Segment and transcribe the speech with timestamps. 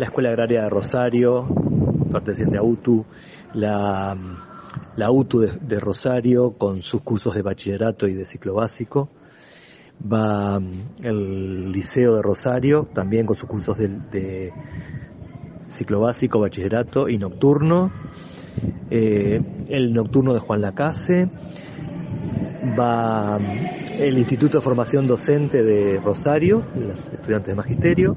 [0.00, 1.46] la Escuela Agraria de Rosario,
[2.10, 3.04] perteneciente a UTU,
[3.52, 4.16] la,
[4.96, 9.10] la UTU de, Rosario con sus cursos de bachillerato y de ciclo básico,
[10.10, 10.58] va
[11.02, 14.52] el Liceo de Rosario también con sus cursos de, de
[15.68, 17.92] ciclo básico, bachillerato y nocturno,
[18.90, 19.38] eh,
[19.68, 21.28] el nocturno de Juan Lacase,
[22.78, 28.16] va el Instituto de Formación Docente de Rosario, los estudiantes de magisterio,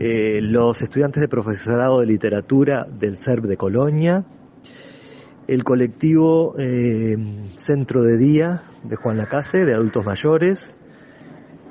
[0.00, 4.24] eh, los estudiantes de profesorado de literatura del CERB de Colonia,
[5.48, 7.16] el colectivo eh,
[7.56, 10.76] Centro de Día de Juan Lacase, de adultos mayores.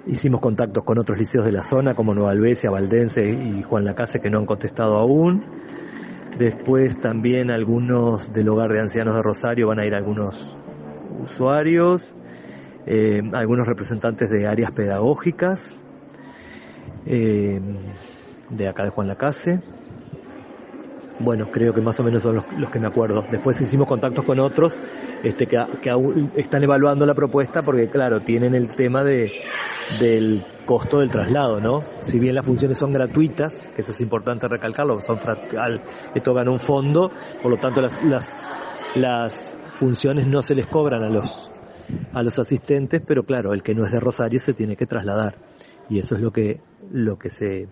[0.07, 4.19] Hicimos contactos con otros liceos de la zona como Nueva Albesia, Valdense y Juan Lacase
[4.19, 5.45] que no han contestado aún.
[6.37, 10.57] Después también algunos del hogar de ancianos de Rosario van a ir algunos
[11.21, 12.13] usuarios,
[12.85, 15.79] eh, algunos representantes de áreas pedagógicas
[18.49, 19.61] de acá de Juan Lacase.
[21.19, 23.25] Bueno, creo que más o menos son los, que me acuerdo.
[23.31, 24.79] Después hicimos contactos con otros
[25.23, 29.31] este, que, que aún están evaluando la propuesta porque, claro, tienen el tema de,
[29.99, 31.83] del costo del traslado, ¿no?
[32.01, 35.17] Si bien las funciones son gratuitas, que eso es importante recalcarlo, son
[36.13, 37.09] esto gana un fondo,
[37.41, 38.47] por lo tanto las, las,
[38.95, 41.51] las funciones no se les cobran a los,
[42.13, 45.35] a los asistentes, pero claro, el que no es de Rosario se tiene que trasladar
[45.89, 46.59] y eso es lo que,
[46.91, 47.67] lo que se,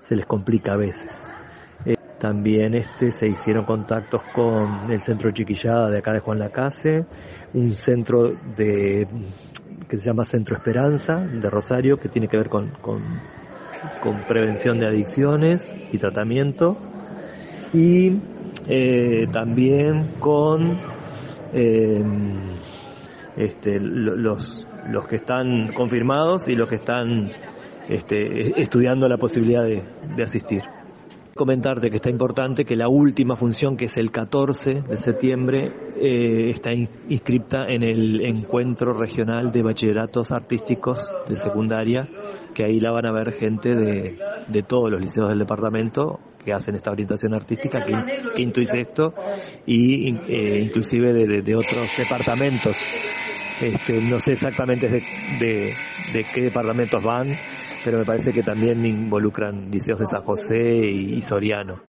[0.00, 1.30] se les complica a veces.
[1.84, 7.04] Eh, también este, se hicieron contactos con el centro Chiquillada de acá de Juan Lacase,
[7.54, 9.06] un centro de
[9.88, 13.02] que se llama Centro Esperanza de Rosario, que tiene que ver con, con,
[14.26, 16.76] prevención de adicciones y tratamiento,
[17.72, 18.18] y
[18.66, 20.78] eh, también con
[21.54, 22.02] eh,
[23.36, 27.30] este, los, los que están confirmados y los que están
[27.88, 29.82] este, estudiando la posibilidad de,
[30.16, 30.62] de asistir
[31.38, 36.50] comentarte que está importante que la última función, que es el 14 de septiembre, eh,
[36.50, 42.06] está inscripta en el encuentro regional de bachilleratos artísticos de secundaria,
[42.52, 46.52] que ahí la van a ver gente de, de todos los liceos del departamento que
[46.52, 47.84] hacen esta orientación artística,
[48.34, 49.14] quinto y sexto,
[49.64, 52.76] y eh, inclusive de, de, otros departamentos.
[53.60, 55.02] Este, no sé exactamente de,
[55.40, 55.74] de,
[56.12, 57.36] de qué departamentos van,
[57.88, 61.80] pero me parece que también involucran liceos de San José y, Soriano.